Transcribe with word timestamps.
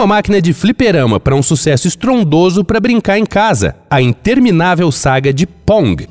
uma 0.00 0.06
máquina 0.06 0.40
de 0.40 0.54
fliperama 0.54 1.20
para 1.20 1.36
um 1.36 1.42
sucesso 1.42 1.86
estrondoso 1.86 2.64
para 2.64 2.80
brincar 2.80 3.18
em 3.18 3.26
casa, 3.26 3.76
a 3.90 4.00
interminável 4.00 4.90
saga 4.90 5.30
de 5.30 5.46
Pong. 5.46 6.06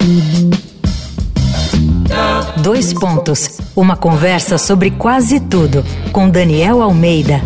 Dois 2.62 2.94
pontos. 2.94 3.60
Uma 3.76 3.98
conversa 3.98 4.60
sobre 4.60 4.92
quase 4.92 5.40
tudo 5.40 5.84
com 6.12 6.30
Daniel 6.30 6.84
Almeida. 6.84 7.42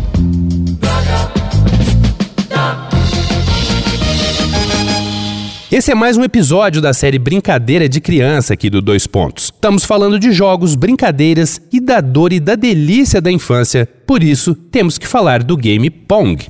Esse 5.73 5.91
é 5.91 5.95
mais 5.95 6.17
um 6.17 6.23
episódio 6.23 6.79
da 6.79 6.93
série 6.93 7.17
Brincadeira 7.17 7.89
de 7.89 7.99
Criança 7.99 8.53
aqui 8.53 8.69
do 8.69 8.79
Dois 8.79 9.07
Pontos. 9.07 9.45
Estamos 9.45 9.83
falando 9.83 10.19
de 10.19 10.31
jogos, 10.31 10.75
brincadeiras 10.75 11.59
e 11.71 11.79
da 11.79 11.99
dor 11.99 12.31
e 12.31 12.39
da 12.39 12.53
delícia 12.53 13.19
da 13.19 13.31
infância, 13.31 13.89
por 14.05 14.21
isso 14.21 14.54
temos 14.54 15.00
que 15.00 15.07
falar 15.07 15.41
do 15.41 15.57
game 15.57 15.89
Pong. 15.89 16.45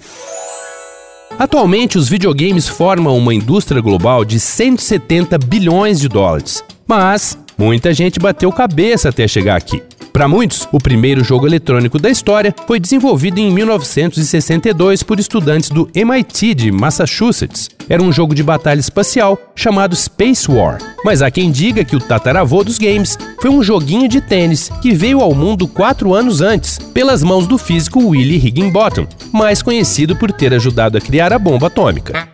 Atualmente, 1.40 1.98
os 1.98 2.10
videogames 2.10 2.68
formam 2.68 3.18
uma 3.18 3.34
indústria 3.34 3.80
global 3.80 4.26
de 4.26 4.42
170 4.42 5.38
bilhões 5.38 6.02
de 6.02 6.10
dólares. 6.10 6.62
Mas 6.86 7.38
muita 7.58 7.94
gente 7.94 8.20
bateu 8.20 8.52
cabeça 8.52 9.10
até 9.10 9.28
chegar 9.28 9.56
aqui. 9.56 9.82
Para 10.14 10.28
muitos, 10.28 10.68
o 10.72 10.80
primeiro 10.80 11.24
jogo 11.24 11.48
eletrônico 11.48 11.98
da 11.98 12.08
história 12.08 12.54
foi 12.68 12.80
desenvolvido 12.80 13.40
em 13.40 13.52
1962 13.52 15.02
por 15.02 15.20
estudantes 15.20 15.72
do 15.72 15.90
MIT 15.96 16.54
de 16.54 16.72
Massachusetts. 16.72 17.68
Era 17.90 18.02
um 18.02 18.12
jogo 18.12 18.36
de 18.36 18.44
batalha 18.44 18.80
espacial 18.80 19.40
chamado 19.56 19.96
Space 19.96 20.50
War. 20.50 20.78
Mas 21.04 21.24
há 21.24 21.32
quem 21.32 21.52
diga 21.52 21.84
que 21.84 21.96
o 21.96 22.00
tataravô 22.00 22.64
dos 22.64 22.78
games 22.78 23.18
foi 23.42 23.50
um 23.50 23.64
joguinho 23.64 24.08
de 24.08 24.22
tênis 24.22 24.70
que 24.84 24.94
veio 24.94 25.20
ao 25.20 25.34
mundo 25.34 25.68
quatro 25.68 26.14
anos 26.14 26.42
antes, 26.42 26.78
pelas 26.78 27.24
mãos 27.24 27.48
do 27.48 27.58
físico 27.58 28.00
Willie 28.10 28.38
Higginbottom, 28.38 29.08
mais 29.32 29.64
conhecido 29.64 30.16
por 30.16 30.32
ter 30.32 30.54
ajudado 30.54 30.96
a 30.96 31.02
criar 31.02 31.34
a 31.34 31.40
bomba 31.40 31.68
atômica. 31.68 32.33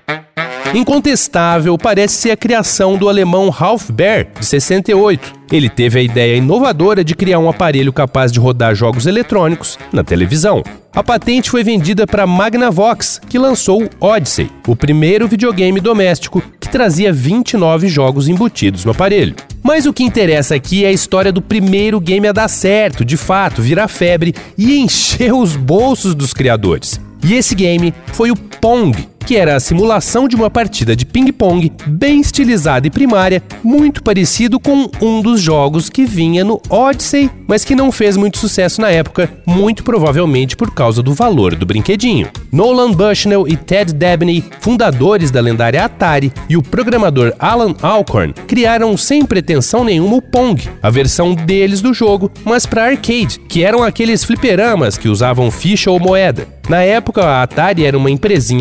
Incontestável 0.74 1.76
parece 1.80 2.16
ser 2.16 2.32
a 2.32 2.38
criação 2.38 2.96
do 2.96 3.10
alemão 3.10 3.50
Ralph 3.50 3.90
Baer, 3.90 4.28
de 4.40 4.46
68. 4.46 5.34
Ele 5.52 5.68
teve 5.68 6.00
a 6.00 6.04
ideia 6.04 6.36
inovadora 6.36 7.04
de 7.04 7.16
criar 7.16 7.40
um 7.40 7.50
aparelho 7.50 7.92
capaz 7.92 8.32
de 8.32 8.40
rodar 8.40 8.76
jogos 8.76 9.08
eletrônicos 9.08 9.80
na 9.92 10.04
televisão. 10.04 10.62
A 10.94 11.04
patente 11.04 11.50
foi 11.50 11.64
vendida 11.64 12.06
para 12.06 12.28
Magnavox, 12.28 13.20
que 13.28 13.40
lançou 13.40 13.84
o 13.84 13.90
Odyssey, 14.00 14.52
o 14.68 14.76
primeiro 14.76 15.28
videogame 15.28 15.80
doméstico 15.80 16.42
que 16.60 16.70
trazia 16.70 17.12
29 17.12 17.88
jogos 17.88 18.28
embutidos 18.28 18.86
no 18.86 18.92
aparelho. 18.92 19.36
Mas 19.64 19.88
o 19.88 19.94
que 19.94 20.04
interessa 20.04 20.54
aqui 20.54 20.86
é 20.86 20.90
a 20.90 20.92
história 20.92 21.32
do 21.32 21.42
primeiro 21.42 22.00
game 22.00 22.28
a 22.28 22.32
dar 22.32 22.48
certo, 22.48 23.04
de 23.04 23.18
fato, 23.18 23.62
virar 23.62 23.88
febre 23.88 24.36
e 24.56 24.78
encher 24.82 25.34
os 25.34 25.56
bolsos 25.56 26.14
dos 26.14 26.32
criadores. 26.32 27.00
E 27.24 27.34
esse 27.34 27.54
game 27.54 27.94
foi 28.14 28.32
o 28.32 28.36
Pong, 28.62 29.08
que 29.30 29.38
era 29.38 29.56
a 29.56 29.60
simulação 29.60 30.28
de 30.28 30.36
uma 30.36 30.50
partida 30.50 30.96
de 30.96 31.06
ping-pong 31.06 31.72
bem 31.86 32.20
estilizada 32.20 32.88
e 32.88 32.90
primária, 32.90 33.44
muito 33.64 34.02
parecido 34.02 34.60
com 34.60 34.90
um 35.00 35.22
dos 35.22 35.40
jogos 35.40 35.88
que 35.88 36.04
vinha 36.04 36.44
no 36.44 36.60
Odyssey, 36.68 37.30
mas 37.48 37.64
que 37.64 37.76
não 37.76 37.92
fez 37.92 38.18
muito 38.18 38.40
sucesso 38.40 38.82
na 38.82 38.90
época, 38.90 39.30
muito 39.46 39.84
provavelmente 39.84 40.58
por 40.58 40.74
causa 40.74 41.04
do 41.04 41.14
valor 41.14 41.56
do 41.56 41.66
brinquedinho. 41.66 42.28
Nolan 42.52 42.92
Bushnell 42.92 43.48
e 43.48 43.56
Ted 43.56 43.94
Dabney, 43.94 44.44
fundadores 44.60 45.30
da 45.30 45.40
lendária 45.40 45.86
Atari, 45.86 46.34
e 46.50 46.58
o 46.58 46.64
programador 46.64 47.32
Alan 47.38 47.76
Alcorn 47.82 48.34
criaram 48.48 48.98
sem 48.98 49.26
pretensão 49.26 49.84
nenhuma 49.84 50.16
o 50.16 50.22
Pong, 50.22 50.68
a 50.82 50.90
versão 50.90 51.36
deles 51.36 51.82
do 51.82 51.94
jogo, 51.94 52.32
mas 52.44 52.66
para 52.66 52.86
arcade, 52.86 53.40
que 53.48 53.64
eram 53.64 53.84
aqueles 53.84 54.24
fliperamas 54.24 54.98
que 54.98 55.08
usavam 55.08 55.52
ficha 55.52 55.92
ou 55.92 56.00
moeda. 56.00 56.48
Na 56.70 56.84
época, 56.84 57.24
a 57.24 57.42
Atari 57.42 57.84
era 57.84 57.98
uma 57.98 58.12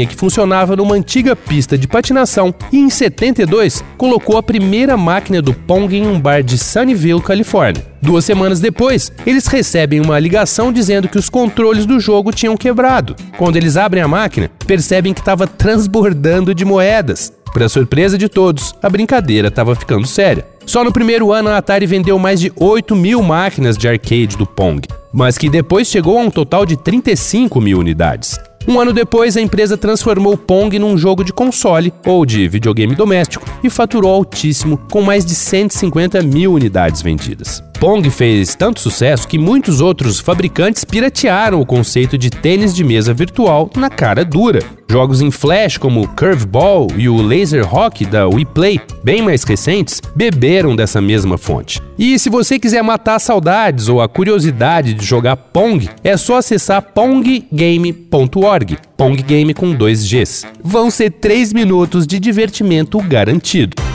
que 0.06 0.14
funcionava 0.14 0.76
numa 0.76 0.94
antiga 0.94 1.34
pista 1.34 1.78
de 1.78 1.88
patinação 1.88 2.54
e, 2.72 2.78
em 2.78 2.90
72, 2.90 3.82
colocou 3.96 4.36
a 4.36 4.42
primeira 4.42 4.96
máquina 4.96 5.40
do 5.40 5.54
Pong 5.54 5.96
em 5.96 6.06
um 6.06 6.20
bar 6.20 6.42
de 6.42 6.58
Sunnyvale, 6.58 7.20
Califórnia. 7.22 7.84
Duas 8.00 8.24
semanas 8.24 8.60
depois, 8.60 9.10
eles 9.26 9.46
recebem 9.46 10.00
uma 10.00 10.18
ligação 10.18 10.72
dizendo 10.72 11.08
que 11.08 11.18
os 11.18 11.28
controles 11.28 11.86
do 11.86 11.98
jogo 11.98 12.32
tinham 12.32 12.56
quebrado. 12.56 13.16
Quando 13.36 13.56
eles 13.56 13.76
abrem 13.76 14.02
a 14.02 14.08
máquina, 14.08 14.50
percebem 14.66 15.14
que 15.14 15.20
estava 15.20 15.46
transbordando 15.46 16.54
de 16.54 16.64
moedas. 16.64 17.32
Para 17.52 17.68
surpresa 17.68 18.18
de 18.18 18.28
todos, 18.28 18.74
a 18.82 18.88
brincadeira 18.88 19.48
estava 19.48 19.74
ficando 19.74 20.06
séria. 20.06 20.46
Só 20.66 20.84
no 20.84 20.92
primeiro 20.92 21.32
ano, 21.32 21.48
a 21.48 21.56
Atari 21.56 21.86
vendeu 21.86 22.18
mais 22.18 22.38
de 22.40 22.52
8 22.54 22.94
mil 22.94 23.22
máquinas 23.22 23.76
de 23.76 23.88
arcade 23.88 24.36
do 24.36 24.46
Pong 24.46 24.86
mas 25.12 25.38
que 25.38 25.48
depois 25.48 25.88
chegou 25.88 26.18
a 26.18 26.22
um 26.22 26.30
total 26.30 26.66
de 26.66 26.76
35 26.76 27.60
mil 27.60 27.78
unidades. 27.78 28.38
Um 28.68 28.78
ano 28.78 28.92
depois, 28.92 29.34
a 29.34 29.40
empresa 29.40 29.78
transformou 29.78 30.36
Pong 30.36 30.78
num 30.78 30.98
jogo 30.98 31.24
de 31.24 31.32
console 31.32 31.90
ou 32.04 32.26
de 32.26 32.46
videogame 32.46 32.94
doméstico 32.94 33.48
e 33.64 33.70
faturou 33.70 34.12
altíssimo, 34.12 34.76
com 34.90 35.00
mais 35.00 35.24
de 35.24 35.34
150 35.34 36.20
mil 36.20 36.52
unidades 36.52 37.00
vendidas. 37.00 37.62
Pong 37.80 38.10
fez 38.10 38.56
tanto 38.56 38.80
sucesso 38.80 39.28
que 39.28 39.38
muitos 39.38 39.80
outros 39.80 40.18
fabricantes 40.18 40.84
piratearam 40.84 41.60
o 41.60 41.66
conceito 41.66 42.18
de 42.18 42.28
tênis 42.28 42.74
de 42.74 42.82
mesa 42.82 43.14
virtual 43.14 43.70
na 43.76 43.88
cara 43.88 44.24
dura. 44.24 44.58
Jogos 44.90 45.20
em 45.20 45.30
flash 45.30 45.76
como 45.76 46.08
Curveball 46.08 46.88
e 46.96 47.08
o 47.08 47.22
Laser 47.22 47.72
Hockey 47.72 48.04
da 48.04 48.26
Wii 48.26 48.46
Play, 48.46 48.80
bem 49.04 49.22
mais 49.22 49.44
recentes, 49.44 50.02
beberam 50.16 50.74
dessa 50.74 51.00
mesma 51.00 51.38
fonte. 51.38 51.80
E 51.96 52.18
se 52.18 52.28
você 52.28 52.58
quiser 52.58 52.82
matar 52.82 53.20
saudades 53.20 53.88
ou 53.88 54.02
a 54.02 54.08
curiosidade 54.08 54.92
de 54.92 55.04
jogar 55.04 55.36
Pong, 55.36 55.88
é 56.02 56.16
só 56.16 56.38
acessar 56.38 56.82
ponggame.org. 56.82 58.76
Pong 58.96 59.22
Game 59.22 59.54
com 59.54 59.72
dois 59.72 60.04
Gs. 60.04 60.44
Vão 60.64 60.90
ser 60.90 61.10
3 61.10 61.52
minutos 61.52 62.08
de 62.08 62.18
divertimento 62.18 62.98
garantido. 63.00 63.87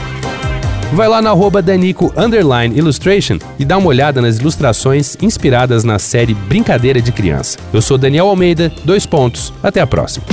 Vai 0.94 1.08
lá 1.08 1.20
na 1.20 1.30
arroba 1.30 1.60
Danico 1.60 2.12
Illustration 2.76 3.38
e 3.58 3.64
dá 3.64 3.76
uma 3.76 3.88
olhada 3.88 4.22
nas 4.22 4.38
ilustrações 4.38 5.16
inspiradas 5.20 5.82
na 5.82 5.98
série 5.98 6.34
Brincadeira 6.34 7.02
de 7.02 7.10
Criança. 7.10 7.58
Eu 7.72 7.82
sou 7.82 7.98
Daniel 7.98 8.28
Almeida, 8.28 8.72
dois 8.84 9.04
pontos. 9.04 9.52
Até 9.60 9.80
a 9.80 9.88
próxima. 9.88 10.24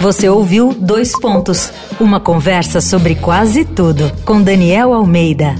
Você 0.00 0.26
ouviu 0.26 0.72
Dois 0.72 1.12
Pontos, 1.20 1.70
uma 2.00 2.18
conversa 2.18 2.80
sobre 2.80 3.14
quase 3.14 3.64
tudo 3.64 4.10
com 4.24 4.40
Daniel 4.40 4.94
Almeida. 4.94 5.54